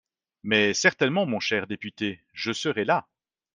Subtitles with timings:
[0.41, 3.05] Mais certainement, mon cher député, je serai là.